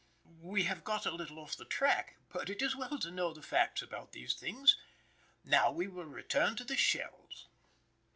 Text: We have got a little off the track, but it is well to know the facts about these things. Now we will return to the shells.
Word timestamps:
We 0.41 0.63
have 0.63 0.83
got 0.83 1.05
a 1.05 1.11
little 1.11 1.37
off 1.37 1.55
the 1.55 1.63
track, 1.63 2.15
but 2.33 2.49
it 2.49 2.63
is 2.63 2.75
well 2.75 2.97
to 2.97 3.11
know 3.11 3.35
the 3.35 3.43
facts 3.43 3.83
about 3.83 4.13
these 4.13 4.33
things. 4.33 4.75
Now 5.45 5.71
we 5.71 5.87
will 5.87 6.05
return 6.05 6.55
to 6.55 6.63
the 6.63 6.75
shells. 6.75 7.45